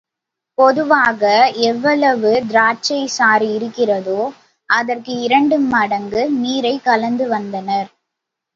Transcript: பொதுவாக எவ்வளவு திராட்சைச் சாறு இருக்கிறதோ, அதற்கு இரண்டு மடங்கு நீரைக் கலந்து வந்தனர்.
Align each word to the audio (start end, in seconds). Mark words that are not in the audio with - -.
பொதுவாக 0.57 1.23
எவ்வளவு 1.63 2.31
திராட்சைச் 2.47 3.13
சாறு 3.17 3.53
இருக்கிறதோ, 3.53 4.19
அதற்கு 4.69 5.21
இரண்டு 5.21 5.59
மடங்கு 5.69 6.29
நீரைக் 6.39 6.83
கலந்து 6.83 7.27
வந்தனர். 7.27 7.89